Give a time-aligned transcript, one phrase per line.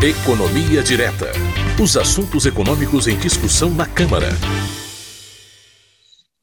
[0.00, 1.32] Economia Direta.
[1.82, 4.28] Os assuntos econômicos em discussão na Câmara.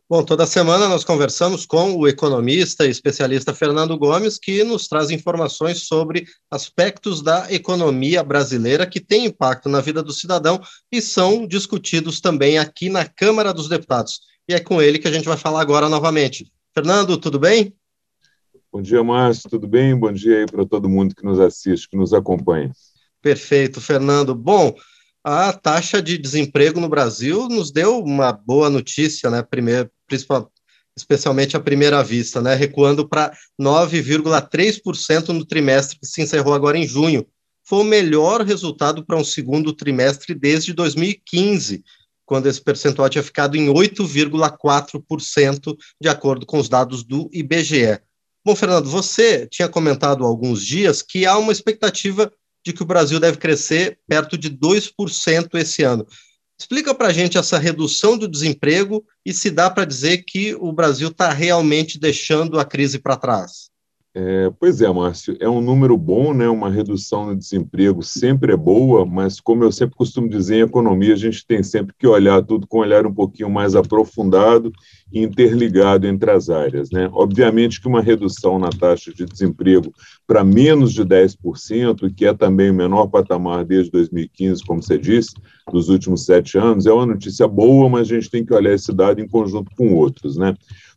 [0.10, 5.10] Bom, toda semana nós conversamos com o economista e especialista Fernando Gomes, que nos traz
[5.10, 10.60] informações sobre aspectos da economia brasileira que têm impacto na vida do cidadão
[10.92, 14.20] e são discutidos também aqui na Câmara dos Deputados.
[14.50, 16.52] E é com ele que a gente vai falar agora novamente.
[16.74, 17.74] Fernando, tudo bem?
[18.70, 19.98] Bom dia, Márcio, tudo bem?
[19.98, 22.70] Bom dia aí para todo mundo que nos assiste, que nos acompanha.
[23.26, 24.34] Perfeito, Fernando.
[24.36, 24.76] Bom,
[25.24, 29.42] a taxa de desemprego no Brasil nos deu uma boa notícia, né?
[29.42, 30.52] Primeiro, principal,
[30.96, 32.54] especialmente à primeira vista, né?
[32.54, 37.26] Recuando para 9,3% no trimestre que se encerrou agora em junho.
[37.64, 41.84] Foi o melhor resultado para um segundo trimestre desde 2015,
[42.28, 48.00] quando esse percentual tinha ficado em 8,4%, de acordo com os dados do IBGE.
[48.46, 52.32] Bom, Fernando, você tinha comentado há alguns dias que há uma expectativa
[52.66, 56.06] de que o Brasil deve crescer perto de 2% esse ano.
[56.60, 60.72] Explica para a gente essa redução do desemprego e se dá para dizer que o
[60.72, 63.70] Brasil está realmente deixando a crise para trás.
[64.18, 66.48] É, pois é, Márcio, é um número bom, né?
[66.48, 71.12] Uma redução no desemprego sempre é boa, mas como eu sempre costumo dizer em economia,
[71.12, 74.72] a gente tem sempre que olhar tudo com um olhar um pouquinho mais aprofundado
[75.12, 77.10] e interligado entre as áreas, né?
[77.12, 79.94] Obviamente que uma redução na taxa de desemprego
[80.26, 85.34] para menos de 10%, que é também o menor patamar desde 2015, como você disse,
[85.70, 88.94] dos últimos sete anos, é uma notícia boa, mas a gente tem que olhar esse
[88.94, 90.56] dado em conjunto com outros, né?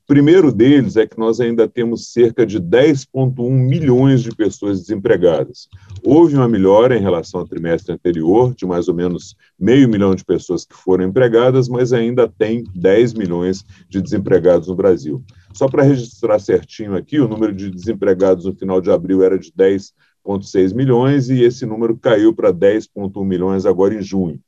[0.09, 5.69] Primeiro deles é que nós ainda temos cerca de 10,1 milhões de pessoas desempregadas.
[6.03, 10.25] Houve uma melhora em relação ao trimestre anterior, de mais ou menos meio milhão de
[10.25, 15.23] pessoas que foram empregadas, mas ainda tem 10 milhões de desempregados no Brasil.
[15.53, 19.53] Só para registrar certinho aqui, o número de desempregados no final de abril era de
[19.53, 24.41] 10,6 milhões e esse número caiu para 10,1 milhões agora em junho.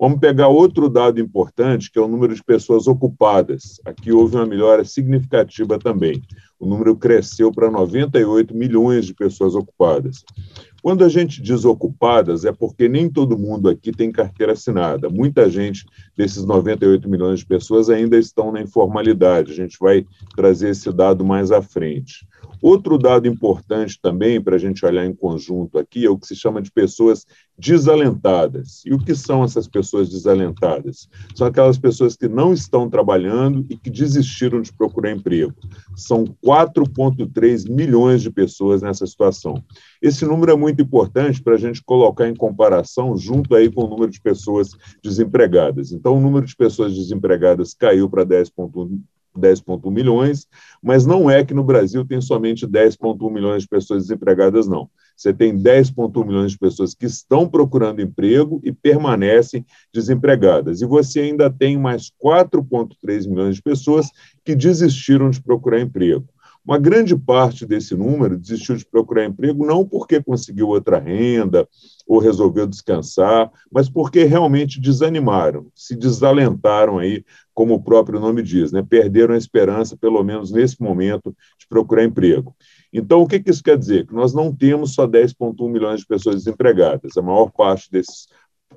[0.00, 3.80] Vamos pegar outro dado importante, que é o número de pessoas ocupadas.
[3.84, 6.22] Aqui houve uma melhora significativa também.
[6.60, 10.24] O número cresceu para 98 milhões de pessoas ocupadas.
[10.80, 15.08] Quando a gente diz ocupadas, é porque nem todo mundo aqui tem carteira assinada.
[15.08, 15.84] Muita gente
[16.16, 19.50] desses 98 milhões de pessoas ainda estão na informalidade.
[19.50, 20.06] A gente vai
[20.36, 22.24] trazer esse dado mais à frente.
[22.60, 26.34] Outro dado importante também para a gente olhar em conjunto aqui é o que se
[26.34, 27.24] chama de pessoas
[27.58, 28.82] desalentadas.
[28.84, 31.08] E o que são essas pessoas desalentadas?
[31.34, 35.54] São aquelas pessoas que não estão trabalhando e que desistiram de procurar emprego.
[35.96, 39.62] São 4,3 milhões de pessoas nessa situação.
[40.00, 43.88] Esse número é muito importante para a gente colocar em comparação junto aí com o
[43.88, 44.70] número de pessoas
[45.02, 45.92] desempregadas.
[45.92, 49.00] Então, o número de pessoas desempregadas caiu para 10,1
[49.38, 50.46] 10,1 milhões,
[50.82, 54.90] mas não é que no Brasil tem somente 10,1 milhões de pessoas desempregadas, não.
[55.16, 60.80] Você tem 10,1 milhões de pessoas que estão procurando emprego e permanecem desempregadas.
[60.80, 64.10] E você ainda tem mais 4,3 milhões de pessoas
[64.44, 66.24] que desistiram de procurar emprego.
[66.68, 71.66] Uma grande parte desse número desistiu de procurar emprego não porque conseguiu outra renda
[72.06, 77.24] ou resolveu descansar, mas porque realmente desanimaram, se desalentaram aí,
[77.54, 78.82] como o próprio nome diz, né?
[78.86, 82.54] perderam a esperança, pelo menos nesse momento, de procurar emprego.
[82.92, 84.06] Então, o que, que isso quer dizer?
[84.06, 87.16] Que nós não temos só 10,1 milhões de pessoas desempregadas.
[87.16, 88.28] A maior parte desses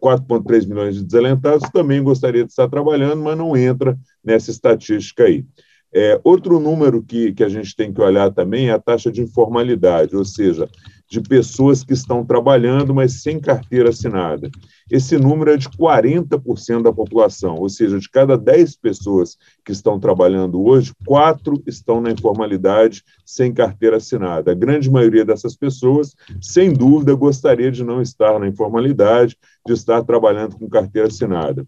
[0.02, 5.46] 4,3 milhões de desalentados também gostaria de estar trabalhando, mas não entra nessa estatística aí.
[5.94, 9.22] É, outro número que, que a gente tem que olhar também é a taxa de
[9.22, 10.69] informalidade, ou seja,
[11.12, 14.50] de pessoas que estão trabalhando, mas sem carteira assinada.
[14.90, 20.00] Esse número é de 40% da população, ou seja, de cada 10 pessoas que estão
[20.00, 24.53] trabalhando hoje, quatro estão na informalidade sem carteira assinada.
[24.53, 29.38] A grande maioria dessas pessoas, sem dúvida, gostaria de não estar na informalidade,
[29.68, 31.68] de estar trabalhando com carteira assinada.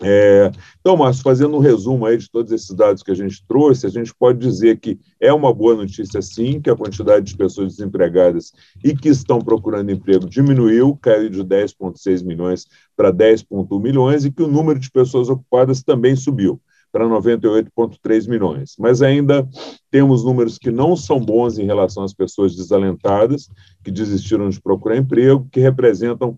[0.00, 0.50] É,
[0.80, 3.90] então, Márcio, fazendo um resumo aí de todos esses dados que a gente trouxe, a
[3.90, 8.52] gente pode dizer que é uma boa notícia, sim, que a quantidade de pessoas desempregadas
[8.84, 14.42] e que estão procurando emprego diminuiu, caiu de 10,6 milhões para 10,1 milhões e que
[14.42, 16.60] o número de pessoas ocupadas também subiu
[16.92, 18.74] para 98,3 milhões.
[18.78, 19.46] Mas ainda
[19.90, 23.50] temos números que não são bons em relação às pessoas desalentadas,
[23.84, 26.36] que desistiram de procurar emprego, que representam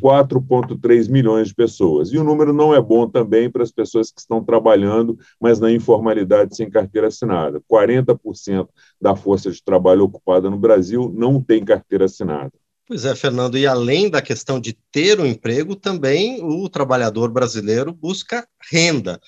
[0.00, 2.12] 4,3 milhões de pessoas.
[2.12, 5.70] E o número não é bom também para as pessoas que estão trabalhando, mas na
[5.70, 7.60] informalidade sem carteira assinada.
[7.70, 8.68] 40%
[9.00, 12.52] da força de trabalho ocupada no Brasil não tem carteira assinada.
[12.86, 17.92] Pois é, Fernando, e além da questão de ter um emprego, também o trabalhador brasileiro
[17.92, 19.20] busca renda.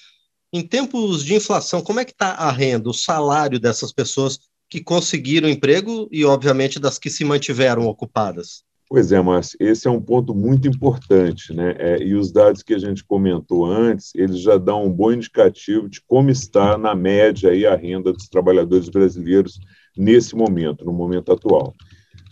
[0.52, 4.82] Em tempos de inflação, como é que está a renda, o salário dessas pessoas que
[4.82, 8.64] conseguiram emprego e, obviamente, das que se mantiveram ocupadas?
[8.92, 11.74] Pois é, Márcio, esse é um ponto muito importante, né?
[11.78, 15.88] É, e os dados que a gente comentou antes, eles já dão um bom indicativo
[15.88, 19.58] de como está, na média, aí, a renda dos trabalhadores brasileiros
[19.96, 21.72] nesse momento, no momento atual.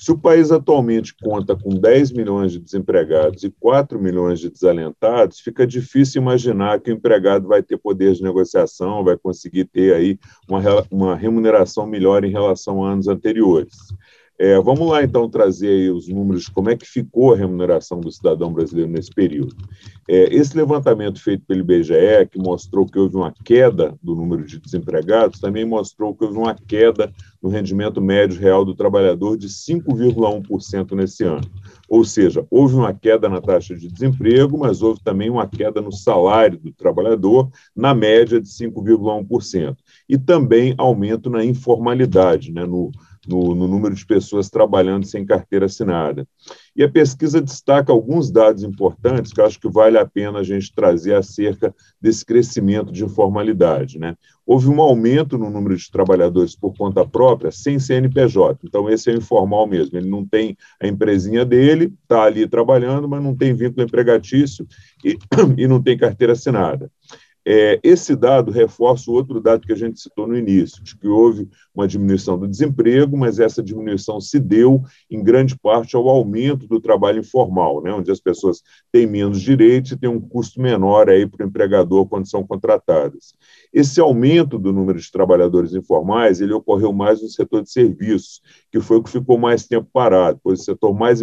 [0.01, 5.41] Se o país atualmente conta com 10 milhões de desempregados e 4 milhões de desalentados,
[5.41, 10.19] fica difícil imaginar que o empregado vai ter poder de negociação, vai conseguir ter aí
[10.47, 10.61] uma,
[10.91, 13.77] uma remuneração melhor em relação a anos anteriores.
[14.43, 18.51] É, vamos lá, então, trazer os números como é que ficou a remuneração do cidadão
[18.51, 19.55] brasileiro nesse período.
[20.09, 24.59] É, esse levantamento feito pelo IBGE, que mostrou que houve uma queda do número de
[24.59, 30.93] desempregados, também mostrou que houve uma queda no rendimento médio real do trabalhador de 5,1%
[30.93, 31.47] nesse ano.
[31.87, 35.93] Ou seja, houve uma queda na taxa de desemprego, mas houve também uma queda no
[35.93, 39.77] salário do trabalhador, na média de 5,1%.
[40.09, 42.91] E também aumento na informalidade, né, no
[43.31, 46.27] no, no, número de pessoas trabalhando sem carteira assinada.
[46.75, 50.75] E a pesquisa destaca alguns dados importantes que acho que vale a pena a gente
[50.75, 53.99] trazer acerca desse crescimento de informalidade.
[53.99, 54.17] Né?
[54.45, 59.15] Houve um aumento no número de trabalhadores por conta própria sem CNPJ, então esse é
[59.15, 63.87] informal mesmo, ele não tem a empresinha dele, está ali trabalhando, mas não tem vínculo
[63.87, 64.67] empregatício
[65.05, 65.17] e,
[65.57, 66.91] e não tem carteira assinada.
[67.53, 71.09] É, esse dado reforça o outro dado que a gente citou no início, de que
[71.09, 76.69] houve uma diminuição do desemprego, mas essa diminuição se deu, em grande parte, ao aumento
[76.69, 78.63] do trabalho informal, né, onde as pessoas
[78.93, 83.35] têm menos direitos e têm um custo menor para o empregador quando são contratadas.
[83.73, 88.79] Esse aumento do número de trabalhadores informais ele ocorreu mais no setor de serviços, que
[88.79, 91.21] foi o que ficou mais tempo parado, pois o setor mais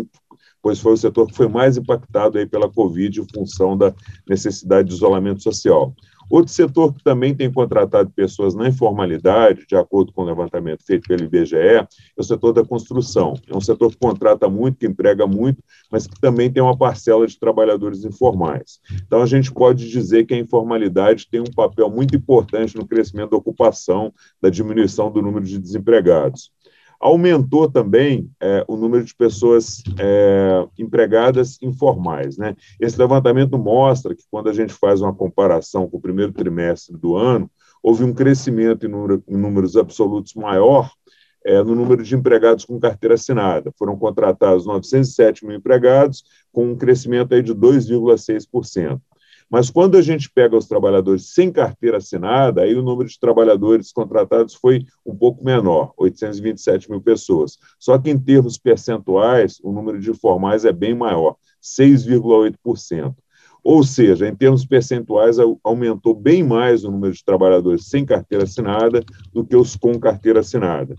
[0.61, 3.93] pois foi o setor que foi mais impactado aí pela Covid em função da
[4.27, 5.93] necessidade de isolamento social.
[6.29, 11.07] Outro setor que também tem contratado pessoas na informalidade, de acordo com o levantamento feito
[11.07, 11.87] pelo IBGE, é
[12.17, 13.33] o setor da construção.
[13.47, 17.25] É um setor que contrata muito, que emprega muito, mas que também tem uma parcela
[17.25, 18.79] de trabalhadores informais.
[19.05, 23.31] Então, a gente pode dizer que a informalidade tem um papel muito importante no crescimento
[23.31, 26.51] da ocupação, da diminuição do número de desempregados.
[26.99, 32.37] Aumentou também é, o número de pessoas é, empregadas informais.
[32.37, 32.55] Né?
[32.79, 37.15] Esse levantamento mostra que, quando a gente faz uma comparação com o primeiro trimestre do
[37.15, 37.49] ano,
[37.83, 40.91] houve um crescimento em, número, em números absolutos maior
[41.45, 43.71] é, no número de empregados com carteira assinada.
[43.77, 48.99] Foram contratados 907 mil empregados, com um crescimento aí de 2,6%.
[49.49, 53.93] Mas quando a gente pega os trabalhadores sem carteira assinada, aí o número de trabalhadores
[53.93, 57.57] contratados foi um pouco menor, 827 mil pessoas.
[57.79, 63.15] Só que em termos percentuais, o número de informais é bem maior, 6,8%.
[63.63, 69.03] Ou seja, em termos percentuais, aumentou bem mais o número de trabalhadores sem carteira assinada
[69.33, 70.95] do que os com carteira assinada.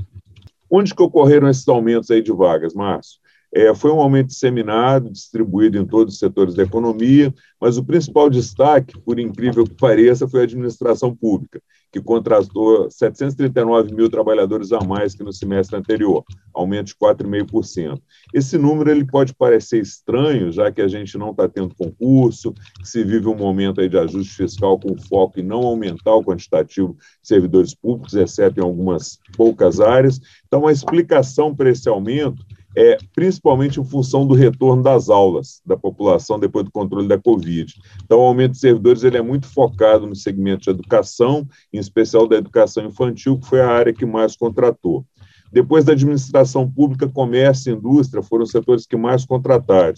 [0.71, 3.21] Onde que ocorreram esses aumentos aí de vagas, Márcio?
[3.55, 8.29] É, foi um aumento disseminado, distribuído em todos os setores da economia, mas o principal
[8.29, 11.61] destaque, por incrível que pareça, foi a administração pública,
[11.91, 16.23] que contratou 739 mil trabalhadores a mais que no semestre anterior,
[16.53, 17.99] aumento de 4,5%.
[18.35, 22.87] Esse número ele pode parecer estranho, já que a gente não está tendo concurso, que
[22.87, 26.95] se vive um momento aí de ajuste fiscal com foco em não aumentar o quantitativo
[27.23, 30.21] de servidores públicos, exceto em algumas poucas áreas.
[30.47, 32.45] Então, a explicação para esse aumento
[32.77, 37.75] é, principalmente em função do retorno das aulas da população depois do controle da Covid.
[38.05, 42.27] Então, o aumento de servidores ele é muito focado no segmento de educação, em especial
[42.29, 45.05] da educação infantil, que foi a área que mais contratou.
[45.51, 49.95] Depois da administração pública, comércio e indústria foram os setores que mais contrataram.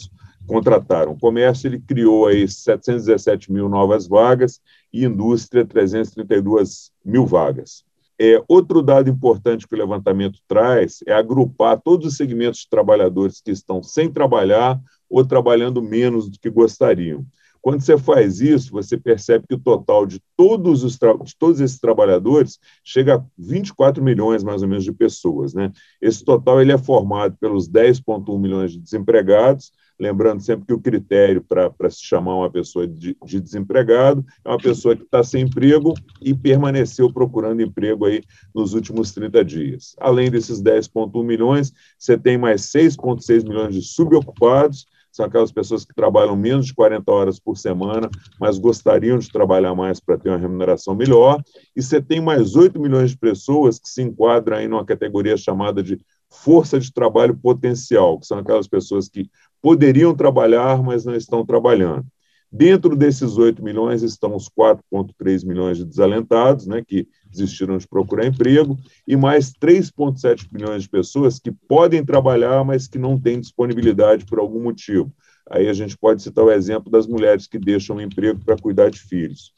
[0.47, 1.13] contrataram.
[1.13, 4.61] O comércio ele criou aí 717 mil novas vagas
[4.93, 7.85] e indústria 332 mil vagas.
[8.23, 13.41] É, outro dado importante que o levantamento traz é agrupar todos os segmentos de trabalhadores
[13.41, 17.25] que estão sem trabalhar ou trabalhando menos do que gostariam.
[17.63, 21.79] Quando você faz isso, você percebe que o total de todos, os de todos esses
[21.79, 25.55] trabalhadores chega a 24 milhões, mais ou menos, de pessoas.
[25.55, 25.73] Né?
[26.01, 31.45] Esse total ele é formado pelos 10,1 milhões de desempregados, Lembrando sempre que o critério
[31.47, 35.93] para se chamar uma pessoa de, de desempregado é uma pessoa que está sem emprego
[36.23, 38.23] e permaneceu procurando emprego aí
[38.55, 39.95] nos últimos 30 dias.
[40.01, 45.95] Além desses 10,1 milhões, você tem mais 6,6 milhões de subocupados, são aquelas pessoas que
[45.95, 48.09] trabalham menos de 40 horas por semana,
[48.41, 51.43] mas gostariam de trabalhar mais para ter uma remuneração melhor.
[51.77, 55.83] E você tem mais 8 milhões de pessoas que se enquadram aí numa categoria chamada
[55.83, 55.99] de
[56.31, 59.29] força de trabalho potencial, que são aquelas pessoas que
[59.63, 62.07] poderiam trabalhar, mas não estão trabalhando.
[62.53, 68.27] Dentro desses 8 milhões estão os 4,3 milhões de desalentados, né, que desistiram de procurar
[68.27, 68.77] emprego,
[69.07, 74.41] e mais 3,7 milhões de pessoas que podem trabalhar, mas que não têm disponibilidade por
[74.41, 75.13] algum motivo.
[75.49, 78.91] Aí a gente pode citar o exemplo das mulheres que deixam o emprego para cuidar
[78.91, 79.53] de filhos.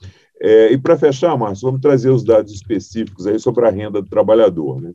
[0.45, 4.09] É, e para fechar, Márcio, vamos trazer os dados específicos aí sobre a renda do
[4.09, 4.83] trabalhador.
[4.83, 4.93] Né?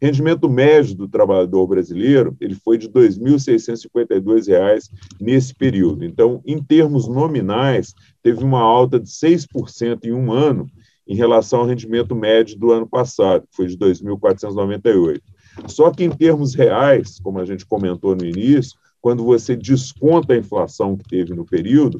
[0.00, 6.04] Rendimento médio do trabalhador brasileiro ele foi de R$ 2.652 nesse período.
[6.04, 10.66] Então, em termos nominais, teve uma alta de 6% em um ano
[11.08, 15.18] em relação ao rendimento médio do ano passado, que foi de 2.498.
[15.66, 20.36] Só que em termos reais, como a gente comentou no início, quando você desconta a
[20.36, 21.96] inflação que teve no período,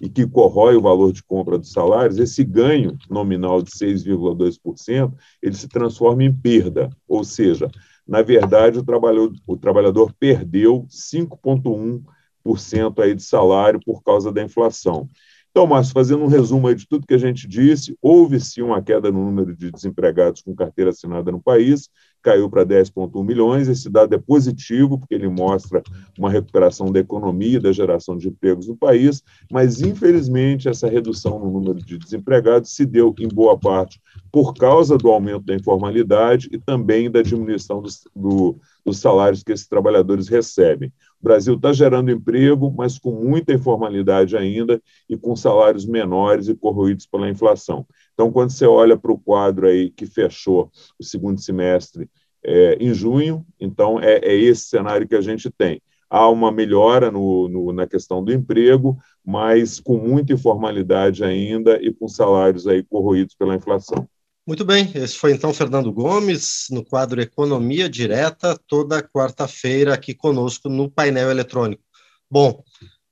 [0.00, 5.54] e que corrói o valor de compra dos salários, esse ganho nominal de 6,2%, ele
[5.54, 7.70] se transforma em perda, ou seja,
[8.06, 15.08] na verdade, o trabalhador, o trabalhador perdeu 5,1% aí de salário por causa da inflação.
[15.50, 19.12] Então, Márcio, fazendo um resumo de tudo que a gente disse, houve sim uma queda
[19.12, 21.88] no número de desempregados com carteira assinada no país,
[22.24, 23.68] caiu para 10,1 milhões.
[23.68, 25.82] Esse dado é positivo, porque ele mostra
[26.18, 31.50] uma recuperação da economia da geração de empregos no país, mas, infelizmente, essa redução no
[31.50, 34.00] número de desempregados se deu, em boa parte,
[34.32, 39.52] por causa do aumento da informalidade e também da diminuição do, do, dos salários que
[39.52, 40.92] esses trabalhadores recebem.
[41.20, 46.54] O Brasil está gerando emprego, mas com muita informalidade ainda e com salários menores e
[46.54, 47.86] corroídos pela inflação.
[48.12, 52.08] Então, quando você olha para o quadro aí que fechou o segundo semestre
[52.44, 55.80] é, em junho, então é, é, esse cenário que a gente tem.
[56.10, 61.92] Há uma melhora no, no, na questão do emprego, mas com muita informalidade ainda e
[61.92, 64.06] com salários aí corroídos pela inflação.
[64.46, 70.68] Muito bem, esse foi então Fernando Gomes, no quadro Economia Direta, toda quarta-feira aqui conosco
[70.68, 71.82] no painel eletrônico.
[72.30, 72.62] Bom,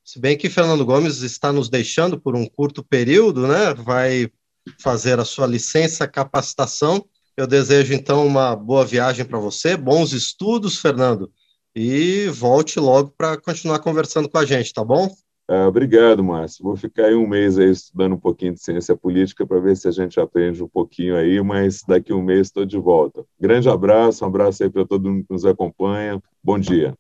[0.05, 3.73] se bem que Fernando Gomes está nos deixando por um curto período, né?
[3.73, 4.31] Vai
[4.79, 7.03] fazer a sua licença capacitação.
[7.35, 11.33] Eu desejo então uma boa viagem para você, bons estudos, Fernando,
[11.75, 15.09] e volte logo para continuar conversando com a gente, tá bom?
[15.55, 16.65] Ah, obrigado, Márcio.
[16.65, 19.87] Vou ficar aí um mês aí estudando um pouquinho de ciência política para ver se
[19.87, 23.23] a gente aprende um pouquinho aí, mas daqui um mês estou de volta.
[23.39, 26.19] Grande abraço, um abraço aí para todo mundo que nos acompanha.
[26.43, 26.95] Bom dia.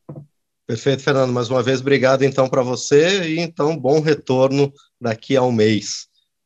[0.67, 1.33] Perfeito, Fernando.
[1.33, 6.12] Mais uma vez, obrigado então para você e então bom retorno daqui a um mês.